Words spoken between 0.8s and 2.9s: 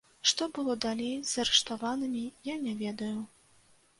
далей з арыштаванымі, я не